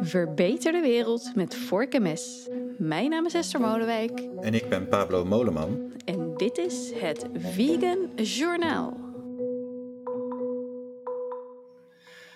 Verbeter 0.00 0.72
de 0.72 0.80
wereld 0.80 1.34
met 1.34 1.54
vork 1.54 1.94
en 1.94 2.02
mes. 2.02 2.48
Mijn 2.78 3.10
naam 3.10 3.26
is 3.26 3.34
Esther 3.34 3.60
Molenwijk. 3.60 4.20
En 4.40 4.54
ik 4.54 4.68
ben 4.68 4.88
Pablo 4.88 5.24
Moleman. 5.24 5.92
En 6.04 6.34
dit 6.36 6.58
is 6.58 6.92
het 6.94 7.26
Vegan 7.34 8.10
Journaal. 8.14 8.96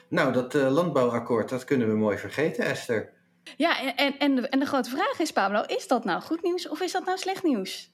Nou, 0.09 0.33
dat 0.33 0.55
uh, 0.55 0.73
landbouwakkoord, 0.73 1.49
dat 1.49 1.65
kunnen 1.65 1.89
we 1.89 1.95
mooi 1.95 2.19
vergeten, 2.19 2.65
Esther. 2.65 3.13
Ja, 3.57 3.97
en, 3.97 4.19
en, 4.19 4.35
de, 4.35 4.49
en 4.49 4.59
de 4.59 4.67
grote 4.67 4.91
vraag 4.91 5.19
is, 5.19 5.33
Pablo, 5.33 5.63
is 5.63 5.87
dat 5.87 6.05
nou 6.05 6.23
goed 6.23 6.43
nieuws 6.43 6.69
of 6.69 6.81
is 6.81 6.93
dat 6.93 7.05
nou 7.05 7.19
slecht 7.19 7.43
nieuws? 7.43 7.93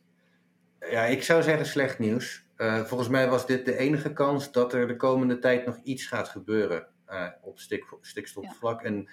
Ja, 0.90 1.04
ik 1.04 1.22
zou 1.22 1.42
zeggen 1.42 1.66
slecht 1.66 1.98
nieuws. 1.98 2.45
Uh, 2.56 2.84
volgens 2.84 3.08
mij 3.08 3.28
was 3.28 3.46
dit 3.46 3.64
de 3.64 3.76
enige 3.76 4.12
kans 4.12 4.52
dat 4.52 4.72
er 4.72 4.86
de 4.86 4.96
komende 4.96 5.38
tijd 5.38 5.66
nog 5.66 5.76
iets 5.82 6.06
gaat 6.06 6.28
gebeuren 6.28 6.86
uh, 7.08 7.26
op 7.42 7.58
stik, 7.58 7.84
stikstofvlak. 8.00 8.80
Ja. 8.80 8.86
En 8.86 9.08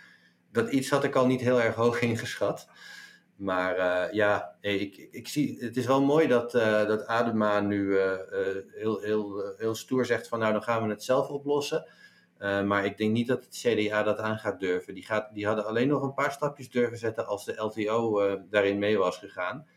dat 0.52 0.72
iets 0.72 0.90
had 0.90 1.04
ik 1.04 1.16
al 1.16 1.26
niet 1.26 1.41
heel 1.41 1.62
erg 1.62 1.76
hoog 1.76 2.02
ingeschat. 2.12 2.67
Maar 3.36 3.77
uh, 3.77 4.14
ja, 4.14 4.55
ik, 4.62 4.98
ik, 4.98 5.08
ik, 5.12 5.27
zie, 5.27 5.58
het 5.59 5.77
is 5.77 5.86
wel 5.86 6.02
mooi 6.02 6.27
dat, 6.27 6.52
dat 6.52 7.08
Adema 7.08 7.59
nu 7.59 7.98
heel, 8.76 9.00
heel, 9.00 9.53
heel 9.58 9.75
stoer 9.75 10.05
zegt 10.05 10.28
van 10.28 10.39
nou 10.39 10.53
dan 10.53 10.64
gaan 10.64 10.84
we 10.84 10.89
het 10.89 11.03
zelf 11.03 11.28
oplossen. 11.28 11.88
maar 12.39 12.86
ik 12.86 12.98
denk 12.98 13.12
niet 13.12 13.28
dat 13.28 13.44
het 13.44 13.58
CDA 13.58 14.03
dat 14.03 14.17
aan 14.17 14.38
gaat 14.38 14.59
durven. 14.59 14.94
Die, 14.94 15.03
gaat, 15.03 15.34
die 15.34 15.45
hadden 15.45 15.66
alleen 15.66 15.88
nog 15.88 16.02
een 16.02 16.14
paar 16.14 16.31
stapjes 16.31 16.70
durven 16.70 16.98
zetten 16.98 17.28
als 17.28 17.45
de 17.45 17.62
LTO 17.62 18.39
daarin 18.50 18.80
mee 18.80 18.98
was 18.98 19.17
gegaan. 19.17 19.67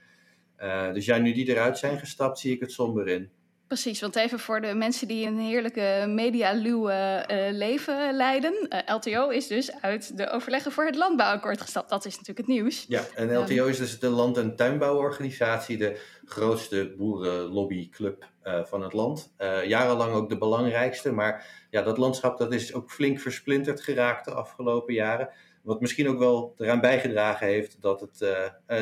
dus 0.93 1.05
ja, 1.05 1.19
nu 1.19 1.33
die 1.33 1.49
eruit 1.49 1.79
zijn 1.79 1.99
gestapt, 1.99 2.39
zie 2.39 2.55
ik 2.55 2.61
het 2.61 2.73
somber 2.73 3.09
in. 3.09 3.31
Precies, 3.67 4.01
want 4.01 4.17
even 4.17 4.39
voor 4.39 4.61
de 4.61 4.75
mensen 4.75 5.09
die 5.09 5.27
een 5.27 5.39
heerlijke 5.39 6.05
medialuwe 6.09 7.27
uh, 7.31 7.57
leven 7.57 8.15
leiden. 8.15 8.69
Uh, 8.69 8.95
LTO 8.95 9.29
is 9.29 9.47
dus 9.47 9.81
uit 9.81 10.17
de 10.17 10.31
overleggen 10.31 10.73
voor 10.73 10.85
het 10.85 10.97
landbouwakkoord 10.97 11.61
gestapt. 11.61 11.91
Dat 11.91 12.05
is 12.05 12.13
natuurlijk 12.13 12.47
het 12.47 12.57
nieuws. 12.57 12.85
Ja, 12.89 13.03
en 13.15 13.37
LTO 13.37 13.65
um, 13.65 13.69
is 13.69 13.79
dus 13.79 13.99
de 13.99 14.09
land- 14.09 14.37
en 14.37 14.57
tuinbouworganisatie, 14.57 15.77
de 15.77 16.01
grootste 16.25 16.95
boerenlobbyclub 16.97 18.29
uh, 18.45 18.65
van 18.65 18.83
het 18.83 18.93
land. 18.93 19.33
jarenlang 19.67 20.13
ook 20.13 20.29
de 20.29 20.39
belangrijkste, 20.39 21.13
maar 21.13 21.47
ja, 21.71 21.83
dat 21.83 21.99
landschap 21.99 22.39
dat 22.39 22.53
is 22.53 22.75
ook 22.75 22.91
flink 22.91 23.21
versplinterd 23.21 23.81
geraakt 23.81 24.25
de 24.25 24.35
afgelopen 24.35 24.95
jaren. 24.95 25.29
Wat 25.63 25.81
misschien 25.81 26.09
ook 26.09 26.19
wel 26.19 26.55
eraan 26.57 26.81
bijgedragen 26.81 27.47
heeft 27.47 27.83
dat 27.83 28.01
het, 28.01 28.19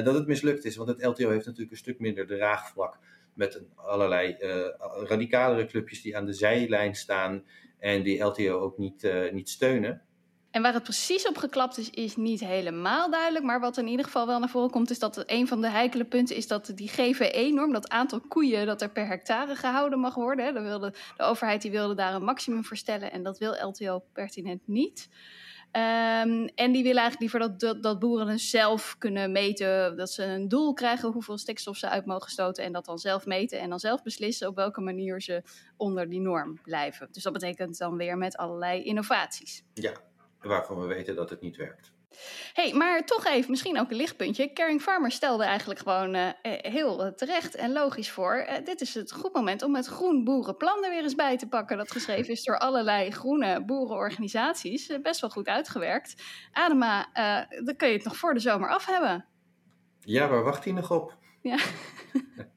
dat 0.04 0.14
het 0.14 0.26
mislukt 0.26 0.64
is. 0.64 0.76
Want 0.76 0.88
het 0.88 1.04
LTO 1.04 1.30
heeft 1.30 1.46
natuurlijk 1.46 1.70
een 1.70 1.76
stuk 1.76 1.98
minder 1.98 2.26
draagvlak 2.26 2.98
met 3.34 3.62
allerlei 3.74 4.36
uh, 4.38 4.66
radicalere 5.08 5.66
clubjes 5.66 6.02
die 6.02 6.16
aan 6.16 6.26
de 6.26 6.32
zijlijn 6.32 6.94
staan 6.94 7.44
en 7.78 8.02
die 8.02 8.22
LTO 8.22 8.60
ook 8.60 8.78
niet, 8.78 9.04
uh, 9.04 9.32
niet 9.32 9.48
steunen. 9.48 10.02
En 10.54 10.62
waar 10.62 10.72
het 10.72 10.82
precies 10.82 11.28
op 11.28 11.36
geklapt 11.36 11.78
is, 11.78 11.90
is 11.90 12.16
niet 12.16 12.40
helemaal 12.40 13.10
duidelijk. 13.10 13.44
Maar 13.44 13.60
wat 13.60 13.76
in 13.76 13.86
ieder 13.86 14.04
geval 14.04 14.26
wel 14.26 14.38
naar 14.38 14.48
voren 14.48 14.70
komt, 14.70 14.90
is 14.90 14.98
dat 14.98 15.22
een 15.26 15.48
van 15.48 15.60
de 15.60 15.70
heikele 15.70 16.04
punten 16.04 16.36
is 16.36 16.46
dat 16.46 16.72
die 16.74 16.88
GVE-norm, 16.88 17.72
dat 17.72 17.88
aantal 17.88 18.20
koeien 18.20 18.66
dat 18.66 18.82
er 18.82 18.90
per 18.90 19.06
hectare 19.06 19.54
gehouden 19.56 19.98
mag 19.98 20.14
worden. 20.14 20.44
Hè, 20.44 20.62
wilde, 20.62 20.94
de 21.16 21.22
overheid 21.22 21.62
die 21.62 21.70
wilde 21.70 21.94
daar 21.94 22.14
een 22.14 22.24
maximum 22.24 22.64
voor 22.64 22.76
stellen 22.76 23.12
en 23.12 23.22
dat 23.22 23.38
wil 23.38 23.68
LTO 23.68 24.02
pertinent 24.12 24.66
niet. 24.66 25.08
Um, 25.76 26.46
en 26.54 26.72
die 26.72 26.82
willen 26.82 27.02
eigenlijk 27.02 27.20
liever 27.20 27.38
dat, 27.38 27.60
dat, 27.60 27.82
dat, 27.82 27.98
boeren 27.98 28.38
zelf 28.38 28.96
kunnen 28.98 29.32
meten, 29.32 29.96
dat 29.96 30.10
ze 30.10 30.24
een 30.24 30.48
doel 30.48 30.72
krijgen 30.72 31.12
hoeveel 31.12 31.38
stikstof 31.38 31.76
ze 31.76 31.88
uit 31.88 32.06
mogen 32.06 32.30
stoten 32.30 32.64
en 32.64 32.72
dat 32.72 32.84
dan 32.84 32.98
zelf 32.98 33.26
meten 33.26 33.60
en 33.60 33.68
dan 33.68 33.80
zelf 33.80 34.02
beslissen 34.02 34.48
op 34.48 34.56
welke 34.56 34.80
manier 34.80 35.22
ze 35.22 35.42
onder 35.76 36.08
die 36.08 36.20
norm 36.20 36.58
blijven. 36.62 37.08
Dus 37.10 37.22
dat 37.22 37.32
betekent 37.32 37.78
dan 37.78 37.96
weer 37.96 38.16
met 38.16 38.36
allerlei 38.36 38.82
innovaties. 38.82 39.62
Ja, 39.72 39.92
waarvan 40.40 40.80
we 40.80 40.86
weten 40.86 41.14
dat 41.14 41.30
het 41.30 41.40
niet 41.40 41.56
werkt 41.56 41.93
hey, 42.52 42.72
maar 42.72 43.04
toch 43.04 43.26
even, 43.26 43.50
misschien 43.50 43.80
ook 43.80 43.90
een 43.90 43.96
lichtpuntje. 43.96 44.52
Caring 44.52 44.80
Farmer 44.80 45.10
stelde 45.10 45.44
eigenlijk 45.44 45.80
gewoon 45.80 46.14
uh, 46.14 46.28
heel 46.42 47.06
uh, 47.06 47.12
terecht 47.12 47.54
en 47.54 47.72
logisch 47.72 48.10
voor. 48.10 48.46
Uh, 48.48 48.64
dit 48.64 48.80
is 48.80 48.94
het 48.94 49.12
goed 49.12 49.34
moment 49.34 49.62
om 49.62 49.76
het 49.76 49.86
Groen 49.86 50.24
Boerenplan 50.24 50.84
er 50.84 50.90
weer 50.90 51.02
eens 51.02 51.14
bij 51.14 51.36
te 51.36 51.48
pakken. 51.48 51.76
Dat 51.76 51.90
geschreven 51.90 52.32
is 52.32 52.44
door 52.44 52.58
allerlei 52.58 53.10
groene 53.10 53.64
boerenorganisaties. 53.64 54.92
best 55.02 55.20
wel 55.20 55.30
goed 55.30 55.46
uitgewerkt. 55.46 56.22
Adema, 56.52 57.08
dan 57.64 57.76
kun 57.76 57.88
je 57.88 57.94
het 57.94 58.04
nog 58.04 58.16
voor 58.16 58.34
de 58.34 58.40
zomer 58.40 58.68
af 58.68 58.86
hebben. 58.86 59.24
Ja, 60.00 60.28
waar 60.28 60.42
wacht 60.42 60.64
hij 60.64 60.72
nog 60.72 60.90
op? 60.90 61.16
Ja. 61.42 61.58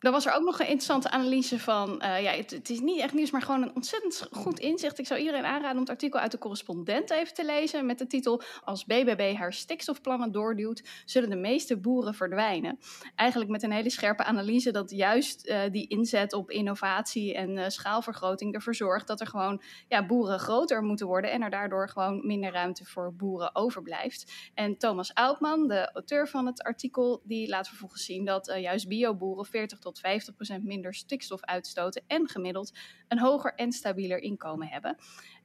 Dan 0.00 0.12
was 0.12 0.26
er 0.26 0.32
ook 0.32 0.44
nog 0.44 0.58
een 0.58 0.66
interessante 0.66 1.10
analyse 1.10 1.58
van, 1.58 2.02
uh, 2.02 2.22
ja, 2.22 2.30
het, 2.30 2.50
het, 2.50 2.70
is 2.70 2.80
niet 2.80 3.00
echt 3.00 3.14
nieuws, 3.14 3.30
maar 3.30 3.42
gewoon 3.42 3.62
een 3.62 3.74
ontzettend 3.74 4.28
goed 4.30 4.58
inzicht. 4.58 4.98
Ik 4.98 5.06
zou 5.06 5.20
iedereen 5.20 5.44
aanraden 5.44 5.74
om 5.74 5.80
het 5.80 5.88
artikel 5.90 6.20
uit 6.20 6.30
de 6.30 6.38
correspondent 6.38 7.10
even 7.10 7.34
te 7.34 7.44
lezen 7.44 7.86
met 7.86 7.98
de 7.98 8.06
titel 8.06 8.42
Als 8.64 8.84
BBB 8.84 9.34
haar 9.36 9.52
stikstofplannen 9.52 10.32
doorduwt, 10.32 10.88
zullen 11.04 11.30
de 11.30 11.36
meeste 11.36 11.76
boeren 11.76 12.14
verdwijnen. 12.14 12.78
Eigenlijk 13.14 13.50
met 13.50 13.62
een 13.62 13.72
hele 13.72 13.90
scherpe 13.90 14.24
analyse 14.24 14.70
dat 14.70 14.90
juist 14.90 15.46
uh, 15.46 15.60
die 15.70 15.88
inzet 15.88 16.32
op 16.32 16.50
innovatie 16.50 17.34
en 17.34 17.56
uh, 17.56 17.68
schaalvergroting 17.68 18.54
ervoor 18.54 18.74
zorgt 18.74 19.06
dat 19.06 19.20
er 19.20 19.26
gewoon 19.26 19.62
ja, 19.88 20.06
boeren 20.06 20.38
groter 20.38 20.82
moeten 20.82 21.06
worden 21.06 21.30
en 21.30 21.42
er 21.42 21.50
daardoor 21.50 21.88
gewoon 21.88 22.26
minder 22.26 22.52
ruimte 22.52 22.84
voor 22.84 23.14
boeren 23.14 23.54
overblijft. 23.54 24.32
En 24.54 24.76
Thomas 24.76 25.14
Oudman, 25.14 25.68
de 25.68 25.92
auteur 25.92 26.28
van 26.28 26.46
het 26.46 26.62
artikel, 26.62 27.20
die 27.24 27.48
laat 27.48 27.68
vervolgens 27.68 28.04
zien 28.04 28.24
dat 28.24 28.56
juist 28.60 28.88
bioboeren 28.88 29.46
40 29.46 29.78
tot 29.78 29.89
tot 29.92 30.60
50% 30.60 30.62
minder 30.62 30.94
stikstof 30.94 31.44
uitstoten 31.44 32.02
en 32.06 32.28
gemiddeld 32.28 32.72
een 33.08 33.18
hoger 33.18 33.54
en 33.54 33.72
stabieler 33.72 34.18
inkomen 34.18 34.68
hebben. 34.68 34.96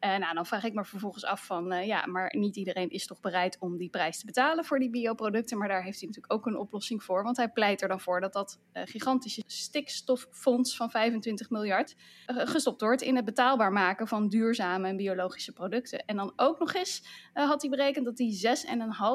Uh, 0.01 0.17
nou, 0.17 0.33
dan 0.33 0.45
vraag 0.45 0.63
ik 0.63 0.73
me 0.73 0.85
vervolgens 0.85 1.25
af 1.25 1.45
van, 1.45 1.73
uh, 1.73 1.85
ja, 1.85 2.05
maar 2.05 2.35
niet 2.37 2.55
iedereen 2.55 2.89
is 2.89 3.07
toch 3.07 3.19
bereid 3.19 3.57
om 3.59 3.77
die 3.77 3.89
prijs 3.89 4.19
te 4.19 4.25
betalen 4.25 4.65
voor 4.65 4.79
die 4.79 4.89
bioproducten, 4.89 5.57
maar 5.57 5.67
daar 5.67 5.83
heeft 5.83 5.99
hij 5.99 6.07
natuurlijk 6.07 6.33
ook 6.33 6.45
een 6.45 6.57
oplossing 6.57 7.03
voor, 7.03 7.23
want 7.23 7.37
hij 7.37 7.49
pleit 7.49 7.81
er 7.81 7.87
dan 7.87 8.01
voor 8.01 8.21
dat 8.21 8.33
dat 8.33 8.59
uh, 8.73 8.83
gigantische 8.85 9.43
stikstoffonds 9.45 10.75
van 10.75 10.89
25 10.89 11.49
miljard 11.49 11.95
gestopt 12.25 12.81
wordt 12.81 13.01
in 13.01 13.15
het 13.15 13.25
betaalbaar 13.25 13.71
maken 13.71 14.07
van 14.07 14.29
duurzame 14.29 14.87
en 14.87 14.97
biologische 14.97 15.53
producten. 15.53 16.05
En 16.05 16.15
dan 16.15 16.33
ook 16.35 16.59
nog 16.59 16.73
eens 16.73 17.03
had 17.33 17.61
hij 17.61 17.69
berekend 17.69 18.05
dat 18.05 18.17
die 18.17 18.47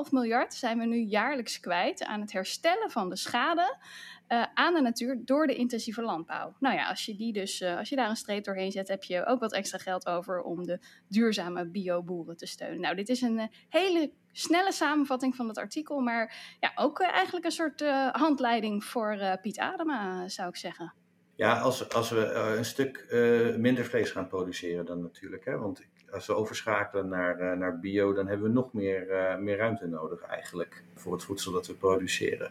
6,5 0.04 0.10
miljard 0.10 0.54
zijn 0.54 0.78
we 0.78 0.84
nu 0.84 0.98
jaarlijks 0.98 1.60
kwijt 1.60 2.04
aan 2.04 2.20
het 2.20 2.32
herstellen 2.32 2.90
van 2.90 3.08
de 3.08 3.16
schade 3.16 3.78
aan 4.54 4.74
de 4.74 4.80
natuur 4.80 5.20
door 5.24 5.46
de 5.46 5.54
intensieve 5.54 6.02
landbouw. 6.02 6.54
Nou 6.58 6.74
ja, 6.74 6.88
als 6.88 7.04
je, 7.04 7.16
die 7.16 7.32
dus, 7.32 7.62
als 7.62 7.88
je 7.88 7.96
daar 7.96 8.08
een 8.08 8.16
streep 8.16 8.44
doorheen 8.44 8.72
zet, 8.72 8.88
heb 8.88 9.04
je 9.04 9.26
ook 9.26 9.40
wat 9.40 9.52
extra 9.52 9.78
geld 9.78 10.06
over 10.06 10.42
om 10.42 10.66
duurzame 11.08 11.66
bioboeren 11.66 12.36
te 12.36 12.46
steunen. 12.46 12.80
Nou, 12.80 12.94
dit 12.94 13.08
is 13.08 13.20
een 13.20 13.38
uh, 13.38 13.44
hele 13.68 14.12
snelle 14.32 14.72
samenvatting 14.72 15.36
van 15.36 15.48
het 15.48 15.58
artikel, 15.58 16.00
maar 16.00 16.56
ja, 16.60 16.72
ook 16.74 17.00
eigenlijk 17.00 17.44
een 17.44 17.52
soort 17.52 17.80
handleiding 18.12 18.84
voor 18.84 19.38
Piet 19.42 19.58
Adema, 19.58 20.28
zou 20.28 20.48
ik 20.48 20.56
zeggen. 20.56 20.94
Ja, 21.34 21.60
als, 21.60 21.88
als 21.88 22.10
we 22.10 22.32
een 22.56 22.64
stuk 22.64 23.06
minder 23.58 23.84
vlees 23.84 24.10
gaan 24.10 24.28
produceren 24.28 24.84
dan 24.84 25.02
natuurlijk. 25.02 25.44
Hè? 25.44 25.58
Want 25.58 25.80
als 26.12 26.26
we 26.26 26.34
overschakelen 26.34 27.08
naar, 27.08 27.58
naar 27.58 27.80
bio, 27.80 28.12
dan 28.12 28.26
hebben 28.26 28.46
we 28.46 28.52
nog 28.52 28.72
meer, 28.72 29.06
meer 29.40 29.56
ruimte 29.56 29.86
nodig 29.86 30.22
eigenlijk 30.22 30.82
voor 30.94 31.12
het 31.12 31.24
voedsel 31.24 31.52
dat 31.52 31.66
we 31.66 31.74
produceren. 31.74 32.50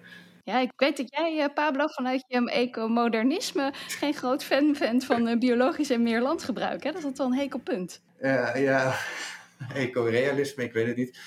Ja, 0.49 0.59
ik 0.59 0.71
weet 0.75 0.97
dat 0.97 1.09
jij, 1.09 1.43
uh, 1.43 1.53
Pablo, 1.53 1.87
vanuit 1.87 2.23
je 2.27 2.51
ecomodernisme 2.51 3.73
geen 3.87 4.13
groot 4.13 4.43
fan 4.43 4.75
bent 4.79 5.05
van 5.05 5.39
biologisch 5.39 5.89
en 5.89 6.03
meer 6.03 6.21
landgebruik. 6.21 6.83
Hè? 6.83 6.91
Dat 6.91 7.03
is 7.03 7.17
wel 7.17 7.27
een 7.27 7.33
hekelpunt. 7.33 8.01
Uh, 8.19 8.63
ja, 8.63 8.95
ecorealisme, 9.73 10.63
ik 10.63 10.73
weet 10.73 10.87
het 10.87 10.95
niet. 10.95 11.19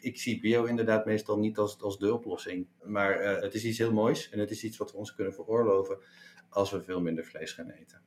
Ik 0.00 0.18
zie 0.18 0.40
bio 0.40 0.64
inderdaad 0.64 1.06
meestal 1.06 1.38
niet 1.38 1.58
als, 1.58 1.82
als 1.82 1.98
de 1.98 2.14
oplossing. 2.14 2.66
Maar 2.82 3.22
het 3.22 3.54
is 3.54 3.64
iets 3.64 3.78
heel 3.78 3.92
moois 3.92 4.30
en 4.30 4.38
het 4.38 4.50
is 4.50 4.64
iets 4.64 4.76
wat 4.76 4.92
we 4.92 4.98
ons 4.98 5.14
kunnen 5.14 5.34
veroorloven 5.34 5.98
als 6.48 6.70
we 6.70 6.82
veel 6.82 7.00
minder 7.00 7.24
vlees 7.24 7.52
gaan 7.52 7.70
eten. 7.70 8.00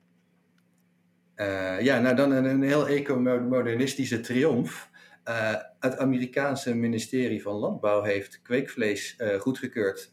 Ja, 1.80 2.00
nou 2.00 2.16
dan 2.16 2.30
een, 2.30 2.44
een 2.44 2.62
heel 2.62 2.88
ecomodernistische 2.88 4.20
triomf. 4.20 4.90
Uh, 5.28 5.54
het 5.80 5.98
Amerikaanse 5.98 6.74
ministerie 6.74 7.42
van 7.42 7.54
Landbouw 7.54 8.02
heeft 8.02 8.42
kweekvlees 8.42 9.16
uh, 9.18 9.40
goedgekeurd, 9.40 10.10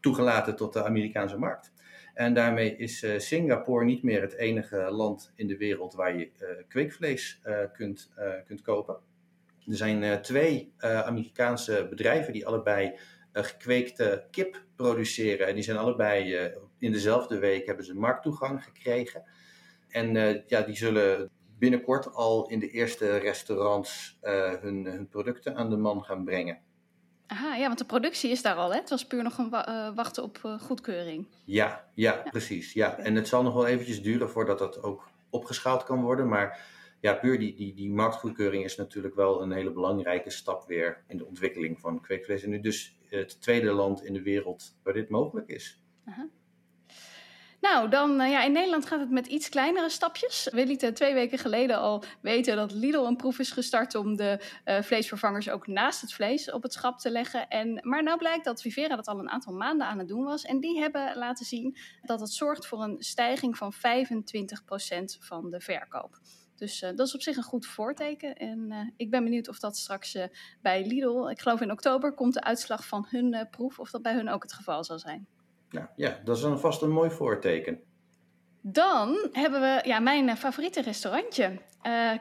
toegelaten 0.00 0.56
tot 0.56 0.72
de 0.72 0.84
Amerikaanse 0.84 1.38
markt. 1.38 1.72
En 2.14 2.34
daarmee 2.34 2.76
is 2.76 3.06
Singapore 3.16 3.84
niet 3.84 4.02
meer 4.02 4.20
het 4.20 4.34
enige 4.34 4.90
land 4.90 5.32
in 5.36 5.46
de 5.46 5.56
wereld 5.56 5.94
waar 5.94 6.16
je 6.16 6.30
kweekvlees 6.68 7.40
kunt, 7.72 8.12
kunt 8.46 8.62
kopen. 8.62 8.96
Er 9.66 9.76
zijn 9.76 10.22
twee 10.22 10.72
Amerikaanse 10.80 11.86
bedrijven 11.90 12.32
die 12.32 12.46
allebei 12.46 12.98
gekweekte 13.32 14.26
kip 14.30 14.64
produceren. 14.76 15.46
En 15.46 15.54
die 15.54 15.64
zijn 15.64 15.76
allebei 15.76 16.50
in 16.78 16.92
dezelfde 16.92 17.38
week 17.38 17.66
hebben 17.66 17.84
ze 17.84 17.94
markttoegang 17.94 18.64
gekregen. 18.64 19.24
En 19.94 20.42
ja, 20.46 20.60
die 20.60 20.76
zullen 20.76 21.30
binnenkort 21.58 22.14
al 22.14 22.48
in 22.48 22.58
de 22.58 22.70
eerste 22.70 23.16
restaurants 23.16 24.18
uh, 24.22 24.52
hun, 24.52 24.84
hun, 24.84 25.08
producten 25.08 25.56
aan 25.56 25.70
de 25.70 25.76
man 25.76 26.04
gaan 26.04 26.24
brengen. 26.24 26.58
Aha, 27.26 27.54
ja, 27.54 27.66
want 27.66 27.78
de 27.78 27.84
productie 27.84 28.30
is 28.30 28.42
daar 28.42 28.54
al, 28.54 28.70
hè? 28.70 28.78
Het 28.78 28.90
was 28.90 29.06
puur 29.06 29.22
nog 29.22 29.38
een 29.38 29.50
wa 29.50 29.68
uh, 29.68 29.94
wachten 29.94 30.22
op 30.22 30.56
goedkeuring. 30.60 31.26
Ja, 31.44 31.84
ja, 31.94 32.22
ja, 32.24 32.30
precies. 32.30 32.72
Ja. 32.72 32.98
En 32.98 33.14
het 33.14 33.28
zal 33.28 33.42
nog 33.42 33.54
wel 33.54 33.66
eventjes 33.66 34.02
duren 34.02 34.30
voordat 34.30 34.58
dat 34.58 34.82
ook 34.82 35.08
opgeschaald 35.30 35.84
kan 35.84 36.02
worden. 36.02 36.28
Maar 36.28 36.60
ja, 37.00 37.14
puur 37.14 37.38
die, 37.38 37.54
die, 37.54 37.74
die 37.74 37.90
marktgoedkeuring 37.90 38.64
is 38.64 38.76
natuurlijk 38.76 39.14
wel 39.14 39.42
een 39.42 39.52
hele 39.52 39.72
belangrijke 39.72 40.30
stap 40.30 40.66
weer 40.66 41.04
in 41.08 41.16
de 41.16 41.26
ontwikkeling 41.26 41.80
van 41.80 42.00
kweekvlees. 42.00 42.42
En 42.42 42.50
nu 42.50 42.60
dus 42.60 42.98
het 43.08 43.40
tweede 43.40 43.72
land 43.72 44.04
in 44.04 44.12
de 44.12 44.22
wereld 44.22 44.76
waar 44.82 44.94
dit 44.94 45.08
mogelijk 45.08 45.48
is. 45.48 45.82
Nou, 47.70 47.88
dan 47.88 48.20
uh, 48.20 48.30
ja, 48.30 48.42
in 48.42 48.52
Nederland 48.52 48.86
gaat 48.86 49.00
het 49.00 49.10
met 49.10 49.26
iets 49.26 49.48
kleinere 49.48 49.88
stapjes. 49.88 50.48
We 50.52 50.66
lieten 50.66 50.94
twee 50.94 51.14
weken 51.14 51.38
geleden 51.38 51.78
al 51.78 52.04
weten 52.20 52.56
dat 52.56 52.72
Lidl 52.72 52.98
een 52.98 53.16
proef 53.16 53.38
is 53.38 53.50
gestart 53.50 53.94
om 53.94 54.16
de 54.16 54.38
uh, 54.64 54.82
vleesvervangers 54.82 55.48
ook 55.48 55.66
naast 55.66 56.00
het 56.00 56.12
vlees 56.12 56.50
op 56.50 56.62
het 56.62 56.72
schap 56.72 56.98
te 56.98 57.10
leggen. 57.10 57.48
En, 57.48 57.80
maar 57.82 58.02
nou 58.02 58.18
blijkt 58.18 58.44
dat 58.44 58.62
Vivera 58.62 58.96
dat 58.96 59.08
al 59.08 59.18
een 59.18 59.30
aantal 59.30 59.52
maanden 59.52 59.86
aan 59.86 59.98
het 59.98 60.08
doen 60.08 60.24
was. 60.24 60.42
En 60.44 60.60
die 60.60 60.80
hebben 60.80 61.16
laten 61.16 61.46
zien 61.46 61.76
dat 62.02 62.20
het 62.20 62.30
zorgt 62.30 62.66
voor 62.66 62.82
een 62.82 62.96
stijging 62.98 63.56
van 63.56 63.72
25% 63.74 63.78
van 65.20 65.50
de 65.50 65.60
verkoop. 65.60 66.18
Dus 66.56 66.82
uh, 66.82 66.90
dat 66.96 67.06
is 67.06 67.14
op 67.14 67.22
zich 67.22 67.36
een 67.36 67.42
goed 67.42 67.66
voorteken. 67.66 68.36
En 68.36 68.92
ik 68.96 69.10
ben 69.10 69.24
benieuwd 69.24 69.48
of 69.48 69.58
dat 69.58 69.76
straks 69.76 70.18
bij 70.62 70.86
Lidl, 70.86 71.28
ik 71.28 71.40
geloof 71.40 71.60
in 71.60 71.70
oktober, 71.70 72.14
komt 72.14 72.34
de 72.34 72.42
uitslag 72.42 72.86
van 72.86 73.06
hun 73.08 73.48
proef, 73.50 73.78
of 73.78 73.90
dat 73.90 74.02
bij 74.02 74.14
hun 74.14 74.28
ook 74.28 74.42
het 74.42 74.52
geval 74.52 74.84
zal 74.84 74.98
zijn. 74.98 75.26
Nou, 75.74 75.86
ja, 75.96 76.20
dat 76.24 76.36
is 76.36 76.42
dan 76.42 76.60
vast 76.60 76.82
een 76.82 76.90
mooi 76.90 77.10
voorteken. 77.10 77.80
Dan 78.60 79.28
hebben 79.32 79.60
we 79.60 79.80
ja, 79.84 80.00
mijn 80.00 80.36
favoriete 80.36 80.82
restaurantje, 80.82 81.60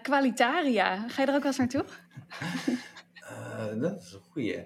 Qualitaria. 0.01 1.07
Ga 1.07 1.21
je 1.21 1.27
er 1.27 1.35
ook 1.35 1.43
wel 1.43 1.53
eens 1.57 1.57
naartoe? 1.57 1.85
dat 3.81 4.01
is 4.01 4.13
een 4.13 4.21
goeie. 4.31 4.65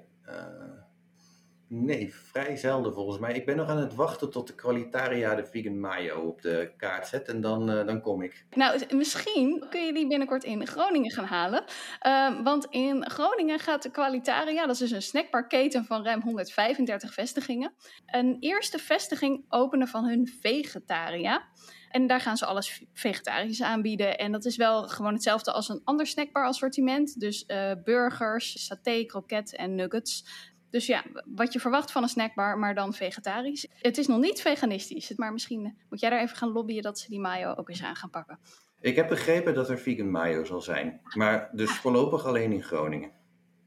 Nee, 1.69 2.14
vrij 2.14 2.56
zelden 2.56 2.94
volgens 2.94 3.19
mij. 3.19 3.34
Ik 3.34 3.46
ben 3.46 3.56
nog 3.56 3.69
aan 3.69 3.78
het 3.78 3.96
wachten 3.96 4.31
tot 4.31 4.48
de 4.48 4.56
Qualitaria 4.56 5.36
de 5.36 5.46
vegan 5.46 5.80
mayo 5.80 6.22
op 6.22 6.42
de 6.42 6.72
kaart 6.78 7.08
zet 7.08 7.28
en 7.28 7.42
dan, 7.42 7.69
uh, 7.72 7.86
dan 7.86 8.02
kom 8.02 8.22
ik. 8.22 8.46
Nou, 8.50 8.96
misschien 8.96 9.66
kun 9.69 9.86
je 9.86 9.94
die 9.94 10.08
binnenkort 10.08 10.44
in 10.44 10.68
Groningen 10.68 11.12
gaan 11.12 11.25
halen. 11.25 11.64
Uh, 12.08 12.44
want 12.44 12.66
in 12.69 13.10
Groningen 13.10 13.60
gaat 13.60 13.84
de 13.84 13.92
Qualitaria, 13.92 14.62
dat 14.62 14.75
is 14.75 14.80
dus 14.80 14.92
een 14.92 15.02
snackbarketen 15.02 15.86
van 15.86 16.04
ruim 16.04 16.22
135 16.22 17.14
vestigingen, 17.14 17.74
een 18.06 18.38
eerste 18.40 18.80
vestiging 18.80 19.46
openen 19.50 19.88
van 19.88 20.06
hun 20.06 20.28
Vegetaria. 20.42 21.48
En 21.90 22.08
daar 22.08 22.19
gaan 22.19 22.38
ze 22.38 22.46
alles 22.46 22.84
vegetarisch 22.94 23.62
aanbieden. 23.62 24.18
En 24.18 24.31
dat 24.31 24.46
is 24.46 24.56
wel 24.56 24.88
gewoon 24.88 25.14
hetzelfde 25.14 25.52
als 25.52 25.69
een 25.69 25.81
ander 25.84 26.08
snackbar 26.08 26.46
assortiment. 26.46 27.19
Dus 27.19 27.44
uh, 27.48 27.72
burgers, 27.84 28.66
saté, 28.66 29.06
kroket 29.06 29.56
en 29.56 29.75
nuggets. 29.75 30.25
Dus 30.69 30.86
ja, 30.86 31.04
wat 31.25 31.54
je 31.54 31.60
verwacht 31.60 31.92
van 31.92 32.04
een 32.04 32.10
snackbar, 32.10 32.58
maar 32.58 32.75
dan 32.75 32.94
vegetarisch. 32.94 33.68
Het 33.81 33.98
is 33.98 34.08
nog 34.08 34.19
niet 34.19 34.42
veganistisch, 34.42 35.16
maar 35.16 35.31
misschien 35.34 35.78
moet 35.90 36.00
jij 36.00 36.10
daar 36.10 36.22
even 36.22 36.38
gaan 36.38 36.52
lobbyen 36.52 36.81
dat 36.81 37.00
ze 37.00 37.10
die 37.10 37.19
mayo 37.19 37.54
ook 37.56 37.69
eens 37.69 37.84
aan 37.84 37.96
gaan 37.96 38.10
pakken. 38.10 38.40
Ik 38.80 38.96
heb 38.96 39.08
begrepen 39.08 39.54
dat 39.54 39.69
er 39.69 39.80
vegan 39.80 40.12
mayo 40.12 40.44
zal 40.44 40.62
zijn, 40.62 41.02
maar 41.14 41.50
dus 41.52 41.72
voorlopig 41.72 42.25
alleen 42.25 42.52
in 42.52 42.64
Groningen. 42.64 43.12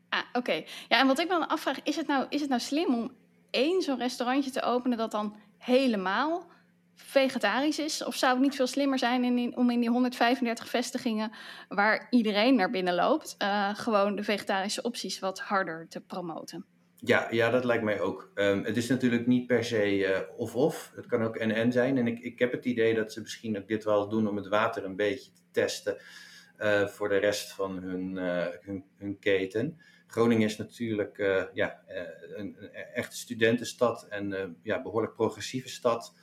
Ah, 0.09 0.21
oké. 0.33 0.53
Ja, 0.89 1.01
en 1.01 1.07
wat 1.07 1.19
ik 1.19 1.29
me 1.29 1.39
dan 1.39 1.49
afvraag, 1.49 1.83
is 1.83 1.97
het 1.97 2.07
nou, 2.07 2.27
is 2.29 2.41
het 2.41 2.49
nou 2.49 2.61
slim 2.61 2.95
om 2.95 3.13
één 3.51 3.83
zo'n 3.83 3.99
restaurantje 3.99 4.51
te 4.51 4.63
openen 4.63 4.99
dat 4.99 5.11
dan 5.11 5.37
helemaal 5.59 6.51
vegetarisch 6.95 7.79
is? 7.79 8.05
Of 8.05 8.15
zou 8.15 8.33
het 8.33 8.43
niet 8.43 8.55
veel 8.55 8.67
slimmer 8.67 8.99
zijn 8.99 9.25
in, 9.25 9.57
om 9.57 9.71
in 9.71 9.81
die 9.81 9.91
135 9.91 10.69
vestigingen 10.69 11.33
waar 11.69 12.07
iedereen 12.11 12.55
naar 12.55 12.71
binnen 12.71 12.95
loopt, 12.95 13.37
uh, 13.39 13.75
gewoon 13.75 14.17
de 14.17 14.23
vegetarische 14.23 14.83
opties 14.83 15.19
wat 15.19 15.41
harder 15.41 15.89
te 15.89 16.01
promoten? 16.01 16.65
Ja, 17.03 17.29
ja, 17.31 17.51
dat 17.51 17.65
lijkt 17.65 17.85
mij 17.85 18.01
ook. 18.01 18.31
Um, 18.35 18.65
het 18.65 18.77
is 18.77 18.89
natuurlijk 18.89 19.27
niet 19.27 19.47
per 19.47 19.65
se 19.65 20.29
of-of. 20.37 20.93
het 20.95 21.07
kan 21.07 21.23
ook 21.23 21.37
en-en 21.37 21.73
zijn. 21.73 21.99
En 21.99 22.07
ik, 22.07 22.19
ik 22.19 22.39
heb 22.39 22.53
het 22.53 22.65
idee 22.65 22.95
dat 22.95 23.13
ze 23.13 23.21
misschien 23.21 23.59
ook 23.59 23.69
dit 23.69 23.85
wel 23.85 24.09
doen 24.09 24.29
om 24.29 24.37
het 24.37 24.49
water 24.49 24.85
een 24.85 24.97
beetje 24.97 25.33
te 25.33 25.41
testen 25.51 25.97
uh, 26.59 26.87
voor 26.87 27.09
de 27.09 27.17
rest 27.17 27.53
van 27.53 27.79
hun, 27.79 28.17
uh, 28.17 28.47
hun, 28.61 28.85
hun, 28.97 29.19
keten. 29.19 29.81
Groningen 30.07 30.49
is 30.49 30.57
natuurlijk 30.57 31.17
ja, 31.53 31.83
een, 31.87 32.57
een 32.61 32.73
echte 32.73 33.17
studentenstad 33.17 34.07
en 34.09 34.57
ja, 34.63 34.83
behoorlijk 34.83 35.15
progressieve 35.15 35.69
stad. 35.69 36.15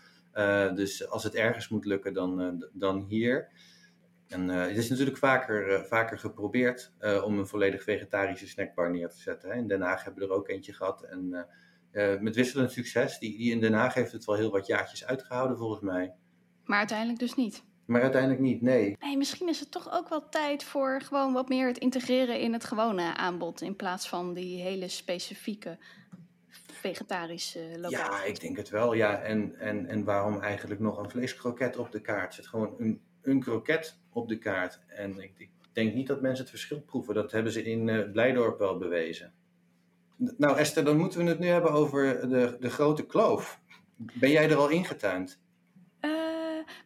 dus 0.76 1.10
als 1.10 1.24
het 1.24 1.36
ergens 1.36 1.70
moet 1.70 1.86
lukken, 1.86 2.14
dan, 2.14 2.66
dan 2.74 3.06
hier. 3.10 3.50
En 4.28 4.50
uh, 4.50 4.62
het 4.62 4.78
is 4.78 4.90
natuurlijk 4.90 5.18
vaker, 5.18 5.72
uh, 5.72 5.84
vaker 5.84 6.20
geprobeerd 6.20 6.94
uh, 7.00 7.24
om 7.24 7.40
een 7.40 7.48
volledig 7.48 7.84
vegetarische 7.84 8.48
snackbar 8.48 8.92
neer 8.92 9.10
te 9.10 9.20
zetten. 9.20 9.50
Hè. 9.50 9.56
In 9.56 9.68
Den 9.68 9.82
Haag 9.82 10.04
hebben 10.04 10.24
we 10.24 10.30
er 10.30 10.36
ook 10.36 10.50
eentje 10.50 10.74
gehad. 10.74 11.04
En 11.04 11.48
met 12.20 12.36
wisselend 12.36 12.72
succes. 12.72 13.20
Die, 13.20 13.38
die 13.38 13.52
in 13.52 13.60
Den 13.60 13.74
Haag 13.74 13.94
heeft 13.94 14.12
het 14.12 14.26
wel 14.26 14.36
heel 14.36 14.52
wat 14.52 14.68
jaartjes 14.68 15.06
uitgehouden 15.06 15.58
volgens 15.58 15.82
mij. 15.82 16.14
Maar 16.66 16.78
uiteindelijk 16.78 17.20
dus 17.20 17.36
niet. 17.36 17.64
Maar 17.86 18.02
uiteindelijk 18.02 18.42
niet, 18.42 18.62
nee. 18.62 18.96
Nee, 19.00 19.18
misschien 19.18 19.50
is 19.50 19.60
het 19.60 19.72
toch 19.72 19.92
ook 19.92 20.10
wel 20.10 20.30
tijd 20.30 20.64
voor 20.64 21.02
gewoon 21.02 21.34
wat 21.34 21.50
meer 21.50 21.68
het 21.68 21.78
integreren 21.78 22.40
in 22.40 22.54
het 22.54 22.64
gewone 22.64 23.16
aanbod. 23.16 23.62
In 23.62 23.76
plaats 23.76 24.10
van 24.10 24.34
die 24.34 24.62
hele 24.62 24.88
specifieke 24.88 25.78
vegetarische 26.74 27.60
locatie. 27.76 27.98
Ja, 27.98 28.24
ik 28.24 28.40
denk 28.40 28.58
het 28.58 28.70
wel. 28.70 28.94
Ja. 28.94 29.22
En, 29.22 29.56
en, 29.60 29.86
en 29.86 30.04
waarom 30.04 30.42
eigenlijk 30.42 30.80
nog 30.80 30.98
een 30.98 31.10
vleeskroket 31.10 31.78
op 31.78 31.92
de 31.92 32.02
kaart? 32.02 32.34
Zet 32.34 32.48
gewoon 32.48 32.76
een 32.78 33.02
een 33.28 33.40
kroket 33.40 34.00
op 34.18 34.28
de 34.28 34.38
kaart. 34.38 34.80
En 34.88 35.20
ik, 35.20 35.34
ik, 35.38 35.50
denk 35.74 35.94
niet 35.94 36.08
dat 36.08 36.22
mensen 36.22 36.42
het 36.42 36.50
verschil 36.50 36.82
proeven. 36.82 37.14
Dat 37.14 37.32
hebben 37.32 37.52
ze 37.52 37.64
in 37.64 37.88
uh, 37.88 38.12
Blijdorp 38.12 38.60
wel 38.60 38.78
bewezen. 38.78 39.34
Nou 40.38 40.58
Esther, 40.58 40.86
dan 40.86 40.98
moeten 40.98 41.24
we 41.24 41.30
het 41.30 41.40
nu 41.40 41.48
hebben 41.48 41.72
over 41.72 42.30
de, 42.30 42.58
de 42.60 42.70
grote 42.70 43.06
kloof. 43.06 43.60
Ben 43.96 44.32
jij 44.32 44.50
er 44.50 44.58
al 44.58 44.70
ingetuind? 44.70 45.40
Uh, 46.02 46.12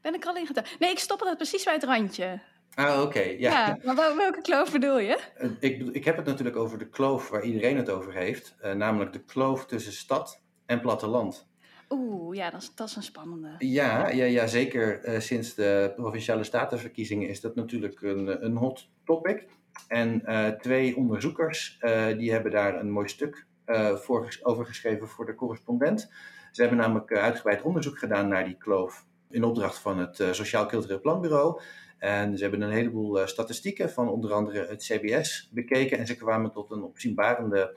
ben 0.02 0.14
ik 0.14 0.24
er 0.24 0.30
al 0.30 0.36
ingetuind? 0.36 0.80
Nee, 0.80 0.92
ik 0.92 1.00
stop 1.00 1.20
het 1.20 1.38
precies 1.38 1.64
bij 1.64 1.74
het 1.74 1.84
randje. 1.84 2.42
Ah, 2.74 2.94
oké. 2.94 3.02
Okay, 3.02 3.40
ja. 3.40 3.52
ja. 3.52 3.78
maar 3.84 4.16
welke 4.16 4.42
kloof 4.42 4.72
bedoel 4.72 5.00
je? 5.00 5.20
Ik, 5.60 5.96
ik 5.96 6.06
heb 6.06 6.16
het 6.16 6.26
natuurlijk 6.26 6.58
over 6.58 6.78
de 6.78 6.90
kloof 6.90 7.30
waar 7.30 7.44
iedereen 7.44 7.78
het 7.78 7.90
over 7.90 8.14
heeft. 8.14 8.56
Uh, 8.64 8.72
namelijk 8.72 9.14
de 9.14 9.24
kloof 9.24 9.66
tussen 9.66 9.94
stad 9.94 10.42
en 10.66 10.82
platteland. 10.82 11.50
Oeh, 11.92 12.36
ja, 12.36 12.50
dat 12.50 12.88
is, 12.88 12.96
een 12.96 13.04
spannende. 13.04 13.56
Ja, 13.58 14.10
ja, 14.10 14.26
ja 14.26 14.48
zeker. 14.48 15.08
Uh, 15.08 15.20
sinds 15.20 15.54
de 15.54 15.94
provinciale 15.96 16.44
statenverkiezingen 16.44 17.30
is 17.30 17.42
dat 17.42 17.56
natuurlijk 17.56 18.02
een, 18.02 18.46
een 18.46 18.56
hot 18.56 18.90
topic. 19.06 19.48
En 19.88 20.22
uh, 20.26 20.48
twee 20.48 20.96
onderzoekers 20.96 21.78
uh, 21.82 22.18
die 22.18 22.32
hebben 22.32 22.52
daar 22.52 22.80
een 22.80 22.92
mooi 22.92 23.08
stuk 23.08 23.46
voor, 23.94 24.40
over 24.42 24.66
geschreven 24.66 25.08
voor 25.08 25.26
de 25.26 25.36
correspondent. 25.36 26.12
Ze 26.52 26.62
hebben 26.62 26.80
namelijk 26.80 27.14
uitgebreid 27.14 27.62
onderzoek 27.62 27.98
gedaan 27.98 28.28
naar 28.28 28.46
die 28.46 28.58
kloof 28.58 29.06
in 29.30 29.44
opdracht 29.44 29.80
van 29.80 30.00
het 30.00 30.16
Sociaal 30.32 30.66
Cultureel 30.66 31.00
Planbureau. 31.00 31.62
En 31.98 32.38
ze 32.38 32.42
hebben 32.44 32.62
een 32.62 32.72
heleboel 32.72 33.28
statistieken 33.28 33.90
van 33.90 34.10
onder 34.10 34.34
andere 34.34 34.68
het 34.68 34.84
CBS 34.84 35.50
bekeken. 35.54 35.98
En 35.98 36.08
ze 36.08 36.16
kwamen 36.16 36.52
tot 36.52 36.72
een 36.72 36.84
opzienbarende 36.84 37.76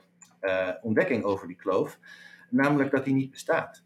ontdekking 0.81 1.23
over 1.23 1.47
die 1.47 1.55
kloof. 1.55 1.99
Namelijk 2.49 2.91
dat 2.91 3.05
die 3.05 3.13
niet 3.13 3.31
bestaat. 3.31 3.84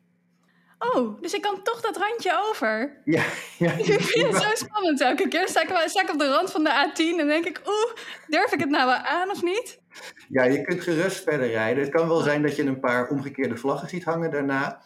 Oh, 0.79 1.21
dus 1.21 1.33
ik 1.33 1.41
kan 1.41 1.63
toch 1.63 1.81
dat 1.81 1.97
randje 1.97 2.41
over? 2.49 3.01
Ja, 3.05 3.23
ja. 3.57 3.71
Ik 3.77 4.01
vind 4.01 4.27
het 4.27 4.41
zo 4.41 4.65
spannend 4.65 5.01
elke 5.01 5.27
keer. 5.27 5.47
Sta 5.47 5.61
ik, 5.61 5.89
sta 5.89 6.01
ik 6.01 6.09
op 6.09 6.19
de 6.19 6.29
rand 6.29 6.51
van 6.51 6.63
de 6.63 6.69
A10 6.69 7.19
en 7.19 7.27
denk 7.27 7.45
ik, 7.45 7.61
oeh, 7.65 7.93
durf 8.27 8.53
ik 8.53 8.59
het 8.59 8.69
nou 8.69 8.85
wel 8.85 8.95
aan 8.95 9.29
of 9.29 9.43
niet? 9.43 9.79
Ja, 10.29 10.43
je 10.43 10.61
kunt 10.61 10.81
gerust 10.81 11.23
verder 11.23 11.47
rijden. 11.47 11.83
Het 11.83 11.91
kan 11.91 12.07
wel 12.07 12.21
zijn 12.21 12.41
dat 12.41 12.55
je 12.55 12.63
een 12.63 12.79
paar 12.79 13.09
omgekeerde 13.09 13.57
vlaggen 13.57 13.89
ziet 13.89 14.03
hangen 14.03 14.31
daarna. 14.31 14.81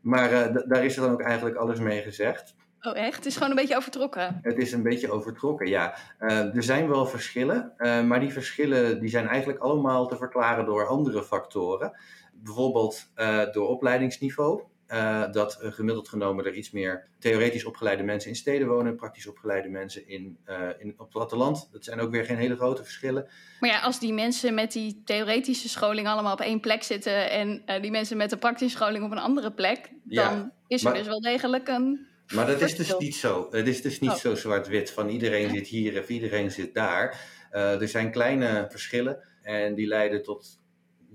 Maar 0.00 0.32
uh, 0.32 0.56
daar 0.66 0.84
is 0.84 0.96
er 0.96 1.02
dan 1.02 1.12
ook 1.12 1.22
eigenlijk 1.22 1.56
alles 1.56 1.78
mee 1.78 2.02
gezegd. 2.02 2.54
Oh, 2.80 2.96
echt? 2.96 3.16
Het 3.16 3.26
is 3.26 3.34
gewoon 3.34 3.50
een 3.50 3.56
beetje 3.56 3.76
overtrokken? 3.76 4.38
Het 4.42 4.58
is 4.58 4.72
een 4.72 4.82
beetje 4.82 5.10
overtrokken, 5.10 5.66
ja. 5.66 5.96
Uh, 6.20 6.56
er 6.56 6.62
zijn 6.62 6.88
wel 6.88 7.06
verschillen, 7.06 7.72
uh, 7.78 8.02
maar 8.02 8.20
die 8.20 8.32
verschillen 8.32 9.00
die 9.00 9.08
zijn 9.08 9.28
eigenlijk 9.28 9.58
allemaal 9.58 10.06
te 10.06 10.16
verklaren 10.16 10.64
door 10.64 10.86
andere 10.86 11.22
factoren. 11.22 11.98
Bijvoorbeeld 12.32 13.10
door 13.52 13.68
opleidingsniveau. 13.68 14.62
Uh, 14.88 15.32
dat 15.32 15.58
uh, 15.62 15.72
gemiddeld 15.72 16.08
genomen 16.08 16.44
er 16.44 16.54
iets 16.54 16.70
meer 16.70 17.06
theoretisch 17.18 17.64
opgeleide 17.64 18.02
mensen 18.02 18.30
in 18.30 18.36
steden 18.36 18.68
wonen, 18.68 18.96
praktisch 18.96 19.26
opgeleide 19.26 19.68
mensen 19.68 20.08
in, 20.08 20.38
uh, 20.48 20.68
in, 20.78 20.92
op 20.92 20.98
het 20.98 21.08
platteland. 21.08 21.68
Dat 21.72 21.84
zijn 21.84 22.00
ook 22.00 22.10
weer 22.10 22.24
geen 22.24 22.36
hele 22.36 22.56
grote 22.56 22.82
verschillen. 22.82 23.28
Maar 23.60 23.70
ja, 23.70 23.80
als 23.80 24.00
die 24.00 24.12
mensen 24.12 24.54
met 24.54 24.72
die 24.72 25.02
theoretische 25.04 25.68
scholing 25.68 26.08
allemaal 26.08 26.32
op 26.32 26.40
één 26.40 26.60
plek 26.60 26.82
zitten 26.82 27.30
en 27.30 27.62
die 27.80 27.90
mensen 27.90 28.16
met 28.16 28.30
de 28.30 28.36
praktische 28.36 28.76
scholing 28.76 29.04
op 29.04 29.10
een 29.10 29.18
andere 29.18 29.52
plek, 29.52 29.90
dan 30.02 30.52
is 30.66 30.84
er 30.84 30.88
maar, 30.88 30.98
dus 30.98 31.06
wel 31.06 31.20
degelijk 31.20 31.68
een. 31.68 32.06
Maar 32.34 32.46
dat 32.46 32.60
is 32.60 32.76
dus 32.76 32.96
niet 32.98 33.16
zo. 33.16 33.48
Het 33.50 33.68
is 33.68 33.82
dus 33.82 34.00
niet 34.00 34.10
oh. 34.10 34.16
zo 34.16 34.34
zwart-wit 34.34 34.90
van 34.90 35.08
iedereen 35.08 35.50
zit 35.50 35.66
hier 35.66 36.00
of 36.00 36.08
iedereen 36.08 36.50
zit 36.50 36.74
daar. 36.74 37.20
er 37.50 37.88
zijn 37.88 38.10
kleine 38.10 38.66
verschillen 38.70 39.18
en 39.42 39.74
die 39.74 39.86
leiden 39.86 40.22
tot 40.22 40.62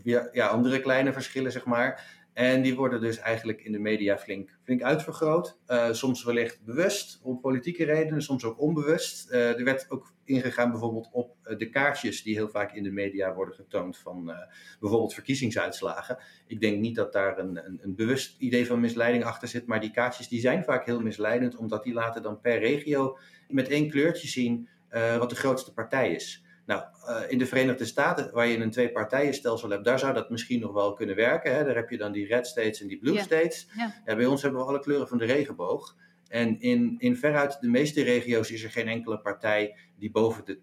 ja, 0.04 0.48
andere 0.48 0.80
kleine 0.80 1.14
verschillen, 1.14 1.52
zeg 1.52 1.66
maar. 1.66 2.18
En 2.40 2.62
die 2.62 2.76
worden 2.76 3.02
dus 3.02 3.18
eigenlijk 3.18 3.62
in 3.62 3.72
de 3.72 3.80
media 3.80 4.18
flink, 4.18 4.58
flink 4.64 4.82
uitvergroot. 4.82 5.58
Uh, 5.68 5.92
soms 5.92 6.24
wellicht 6.24 6.64
bewust, 6.64 7.20
om 7.24 7.40
politieke 7.40 7.86
redenen, 7.86 8.22
soms 8.22 8.44
ook 8.44 8.62
onbewust. 8.62 9.32
Uh, 9.32 9.58
er 9.58 9.64
werd 9.64 9.86
ook 9.90 10.14
ingegaan 10.24 10.72
bijvoorbeeld 10.72 11.10
op 11.12 11.36
uh, 11.44 11.58
de 11.58 11.70
kaartjes 11.70 12.24
die 12.24 12.36
heel 12.36 12.50
vaak 12.50 12.74
in 12.74 12.84
de 12.84 12.92
media 12.92 13.34
worden 13.34 13.56
getoond 13.56 13.98
van 13.98 14.34
bijvoorbeeld 14.80 15.14
verkiezingsuitslagen. 15.14 16.18
Ik 16.48 16.62
denk 16.62 16.80
niet 16.80 16.96
dat 16.96 17.14
daar 17.14 17.38
een, 17.38 17.66
een, 17.66 17.80
een, 17.82 17.96
bewust 17.96 18.36
idee 18.38 18.66
van 18.66 18.80
misleiding 18.80 19.24
achter 19.24 19.48
zit, 19.48 19.66
maar 19.66 19.80
die 19.80 19.92
kaartjes 19.92 20.28
die 20.28 20.40
zijn 20.40 20.64
vaak 20.64 20.86
heel 20.86 21.02
misleidend, 21.02 21.56
omdat 21.56 21.84
die 21.84 21.94
laten 21.94 22.22
dan 22.22 22.42
per 22.42 22.60
regio 22.60 23.18
met 23.48 23.68
één 23.68 23.90
kleurtje 23.90 24.28
zien 24.28 24.70
wat 25.18 25.30
de 25.30 25.36
grootste 25.36 25.74
partij 25.74 26.12
is. 26.12 26.44
Nou, 26.70 26.84
in 27.28 27.38
de 27.38 27.46
Verenigde 27.46 27.86
Staten, 27.86 28.30
waar 28.34 28.48
je 28.48 28.58
een 28.58 28.72
twee-partijenstelsel 28.72 29.70
hebt, 29.70 29.86
daar 29.86 30.00
zou 30.00 30.14
dat 30.14 30.30
misschien 30.30 30.60
nog 30.60 30.74
wel 30.74 30.94
kunnen 30.94 31.16
werken. 31.16 31.56
Hè? 31.56 31.64
Daar 31.64 31.76
heb 31.76 31.90
je 31.90 31.98
dan 31.98 32.12
die 32.12 32.28
red 32.28 32.48
states 32.48 32.82
en 32.82 32.88
die 32.88 32.98
blue 32.98 33.20
states. 33.20 33.68
Ja, 34.06 34.16
bij 34.16 34.26
ons 34.26 34.42
hebben 34.42 34.62
we 34.62 34.68
alle 34.68 34.80
kleuren 34.80 35.08
van 35.08 35.18
de 35.18 35.26
regenboog. 35.26 35.96
En 36.28 36.60
in, 36.60 36.96
in 36.98 37.18
veruit 37.18 37.58
de 37.62 37.68
meeste 37.68 38.04
regio's 38.04 38.52
is 38.52 38.64
er 38.64 38.70
geen 38.70 38.88
enkele 38.88 39.20
partij 39.20 39.78
die 39.98 40.12
boven 40.12 40.46
de 40.46 40.60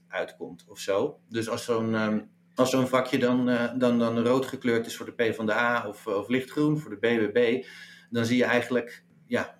30% 0.00 0.02
uitkomt 0.08 0.64
of 0.68 0.78
zo. 0.78 1.20
Dus 1.28 1.48
als 1.48 1.64
zo'n 1.64 1.94
um, 1.94 2.30
als 2.54 2.70
zo'n 2.70 2.88
vakje 2.88 3.18
dan, 3.18 3.48
uh, 3.48 3.72
dan, 3.78 3.98
dan 3.98 4.18
rood 4.18 4.46
gekleurd 4.46 4.86
is 4.86 4.96
voor 4.96 5.06
de 5.06 5.12
PvdA 5.12 5.88
of, 5.88 6.06
of 6.06 6.28
lichtgroen 6.28 6.78
voor 6.78 6.90
de 6.90 6.96
BBB, 6.96 7.64
dan 8.10 8.24
zie 8.24 8.36
je 8.36 8.44
eigenlijk 8.44 9.04
ja, 9.26 9.58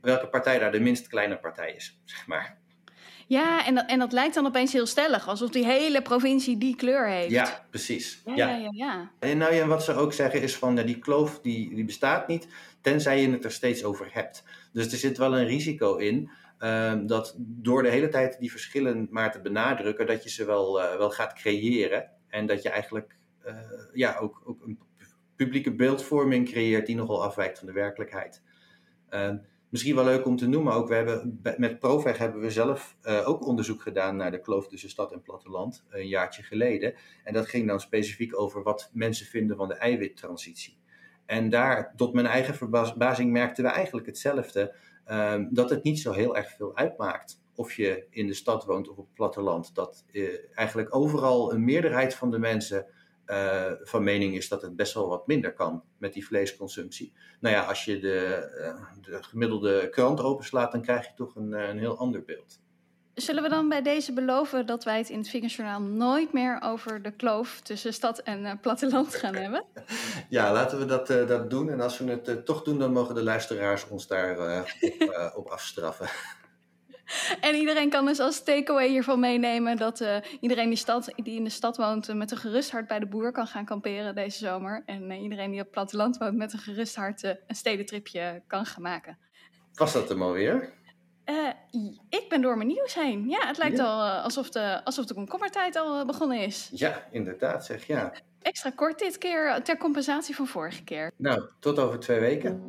welke 0.00 0.28
partij 0.28 0.58
daar 0.58 0.72
de 0.72 0.80
minst 0.80 1.08
kleine 1.08 1.38
partij 1.38 1.72
is, 1.72 2.00
zeg 2.04 2.26
maar. 2.26 2.62
Ja, 3.26 3.66
en 3.66 3.74
dat, 3.74 3.86
en 3.86 3.98
dat 3.98 4.12
lijkt 4.12 4.34
dan 4.34 4.46
opeens 4.46 4.72
heel 4.72 4.86
stellig, 4.86 5.28
alsof 5.28 5.50
die 5.50 5.64
hele 5.64 6.02
provincie 6.02 6.58
die 6.58 6.76
kleur 6.76 7.08
heeft. 7.08 7.30
Ja, 7.30 7.66
precies. 7.70 8.22
Ja, 8.24 8.34
ja, 8.34 8.56
ja. 8.56 8.68
ja, 8.72 9.10
En 9.18 9.38
nou 9.38 9.54
ja, 9.54 9.66
wat 9.66 9.84
ze 9.84 9.94
ook 9.94 10.12
zeggen 10.12 10.42
is 10.42 10.56
van, 10.56 10.74
die 10.74 10.98
kloof 10.98 11.40
die, 11.40 11.74
die 11.74 11.84
bestaat 11.84 12.28
niet, 12.28 12.48
tenzij 12.80 13.20
je 13.20 13.30
het 13.30 13.44
er 13.44 13.52
steeds 13.52 13.84
over 13.84 14.08
hebt. 14.12 14.44
Dus 14.72 14.92
er 14.92 14.98
zit 14.98 15.18
wel 15.18 15.38
een 15.38 15.46
risico 15.46 15.96
in 15.96 16.30
um, 16.58 17.06
dat 17.06 17.34
door 17.38 17.82
de 17.82 17.88
hele 17.88 18.08
tijd 18.08 18.38
die 18.38 18.50
verschillen 18.50 19.08
maar 19.10 19.32
te 19.32 19.40
benadrukken, 19.40 20.06
dat 20.06 20.22
je 20.22 20.30
ze 20.30 20.44
wel, 20.44 20.80
uh, 20.80 20.96
wel 20.96 21.10
gaat 21.10 21.32
creëren. 21.32 22.10
En 22.28 22.46
dat 22.46 22.62
je 22.62 22.68
eigenlijk 22.68 23.16
uh, 23.46 23.54
ja, 23.92 24.16
ook, 24.18 24.42
ook 24.44 24.62
een 24.62 24.78
publieke 25.36 25.74
beeldvorming 25.74 26.48
creëert 26.48 26.86
die 26.86 26.96
nogal 26.96 27.24
afwijkt 27.24 27.58
van 27.58 27.66
de 27.66 27.72
werkelijkheid. 27.72 28.42
Misschien 29.74 29.94
wel 29.94 30.04
leuk 30.04 30.26
om 30.26 30.36
te 30.36 30.46
noemen 30.46 30.72
ook, 30.72 30.88
we 30.88 30.94
hebben, 30.94 31.40
met 31.56 31.78
Proveg 31.78 32.18
hebben 32.18 32.40
we 32.40 32.50
zelf 32.50 32.96
uh, 33.02 33.28
ook 33.28 33.46
onderzoek 33.46 33.82
gedaan 33.82 34.16
naar 34.16 34.30
de 34.30 34.40
kloof 34.40 34.68
tussen 34.68 34.90
stad 34.90 35.12
en 35.12 35.22
platteland, 35.22 35.84
een 35.88 36.08
jaartje 36.08 36.42
geleden. 36.42 36.94
En 37.24 37.32
dat 37.32 37.48
ging 37.48 37.68
dan 37.68 37.80
specifiek 37.80 38.38
over 38.38 38.62
wat 38.62 38.90
mensen 38.92 39.26
vinden 39.26 39.56
van 39.56 39.68
de 39.68 39.74
eiwittransitie. 39.74 40.78
En 41.26 41.50
daar, 41.50 41.92
tot 41.96 42.12
mijn 42.12 42.26
eigen 42.26 42.54
verbazing, 42.54 43.32
merkten 43.32 43.64
we 43.64 43.70
eigenlijk 43.70 44.06
hetzelfde. 44.06 44.74
Um, 45.10 45.48
dat 45.50 45.70
het 45.70 45.82
niet 45.82 45.98
zo 46.00 46.12
heel 46.12 46.36
erg 46.36 46.50
veel 46.50 46.76
uitmaakt 46.76 47.42
of 47.54 47.72
je 47.72 48.06
in 48.10 48.26
de 48.26 48.34
stad 48.34 48.64
woont 48.64 48.88
of 48.88 48.96
op 48.96 49.04
het 49.04 49.14
platteland. 49.14 49.74
Dat 49.74 50.04
uh, 50.12 50.28
eigenlijk 50.54 50.94
overal 50.94 51.52
een 51.52 51.64
meerderheid 51.64 52.14
van 52.14 52.30
de 52.30 52.38
mensen 52.38 52.86
uh, 53.26 53.72
van 53.82 54.04
mening 54.04 54.36
is 54.36 54.48
dat 54.48 54.62
het 54.62 54.76
best 54.76 54.94
wel 54.94 55.08
wat 55.08 55.26
minder 55.26 55.52
kan 55.52 55.82
met 55.98 56.12
die 56.12 56.26
vleesconsumptie. 56.26 57.12
Nou 57.40 57.54
ja, 57.54 57.64
als 57.64 57.84
je 57.84 57.98
de, 57.98 58.48
uh, 58.58 59.02
de 59.02 59.22
gemiddelde 59.22 59.88
krant 59.88 60.20
openslaat, 60.20 60.72
dan 60.72 60.82
krijg 60.82 61.06
je 61.06 61.12
toch 61.14 61.36
een, 61.36 61.52
een 61.52 61.78
heel 61.78 61.98
ander 61.98 62.24
beeld. 62.24 62.62
Zullen 63.14 63.42
we 63.42 63.48
dan 63.48 63.68
bij 63.68 63.82
deze 63.82 64.12
beloven 64.12 64.66
dat 64.66 64.84
wij 64.84 64.98
het 64.98 65.08
in 65.08 65.18
het 65.18 65.28
Vingersjournaal 65.28 65.80
nooit 65.80 66.32
meer 66.32 66.60
over 66.62 67.02
de 67.02 67.10
kloof 67.10 67.60
tussen 67.60 67.92
stad 67.92 68.18
en 68.18 68.58
platteland 68.60 69.14
gaan 69.14 69.34
hebben? 69.34 69.64
Ja, 70.28 70.52
laten 70.52 70.78
we 70.78 70.84
dat, 70.84 71.06
dat 71.06 71.50
doen. 71.50 71.70
En 71.70 71.80
als 71.80 71.98
we 71.98 72.10
het 72.10 72.46
toch 72.46 72.62
doen, 72.62 72.78
dan 72.78 72.92
mogen 72.92 73.14
de 73.14 73.22
luisteraars 73.22 73.88
ons 73.88 74.06
daar 74.06 74.60
op, 74.98 75.32
op, 75.36 75.46
afstraffen. 75.46 76.08
En 77.40 77.54
iedereen 77.54 77.90
kan 77.90 78.06
dus 78.06 78.18
als 78.18 78.44
takeaway 78.44 78.88
hiervan 78.88 79.20
meenemen 79.20 79.76
dat 79.76 80.04
iedereen 80.40 80.68
die, 80.68 80.78
stad, 80.78 81.12
die 81.16 81.36
in 81.36 81.44
de 81.44 81.50
stad 81.50 81.76
woont 81.76 82.14
met 82.14 82.30
een 82.30 82.36
gerust 82.36 82.70
hart 82.70 82.86
bij 82.86 82.98
de 82.98 83.06
boer 83.06 83.32
kan 83.32 83.46
gaan 83.46 83.64
kamperen 83.64 84.14
deze 84.14 84.38
zomer. 84.38 84.82
En 84.86 85.10
iedereen 85.10 85.50
die 85.50 85.58
op 85.60 85.64
het 85.64 85.74
platteland 85.74 86.16
woont 86.16 86.36
met 86.36 86.52
een 86.52 86.58
gerust 86.58 86.96
hart 86.96 87.22
een 87.22 87.38
stedentripje 87.48 88.42
kan 88.46 88.66
gaan 88.66 88.82
maken. 88.82 89.18
Was 89.74 89.92
dat 89.92 90.08
hem 90.08 90.22
alweer? 90.22 90.72
Ik 92.08 92.24
ben 92.28 92.40
door 92.40 92.56
mijn 92.56 92.68
nieuws 92.68 92.94
heen. 92.94 93.28
Ja, 93.28 93.46
het 93.46 93.58
lijkt 93.58 93.76
ja. 93.76 93.84
al 93.84 94.22
alsof 94.22 94.50
de, 94.50 94.84
alsof 94.84 95.04
de 95.04 95.14
komkommertijd 95.14 95.76
al 95.76 96.06
begonnen 96.06 96.38
is. 96.38 96.68
Ja, 96.72 97.06
inderdaad 97.10 97.64
zeg, 97.64 97.86
ja. 97.86 98.12
Extra 98.42 98.70
kort 98.70 98.98
dit 98.98 99.18
keer, 99.18 99.62
ter 99.62 99.76
compensatie 99.76 100.34
van 100.34 100.46
vorige 100.46 100.84
keer. 100.84 101.10
Nou, 101.16 101.42
tot 101.60 101.78
over 101.78 101.98
twee 101.98 102.20
weken. 102.20 102.64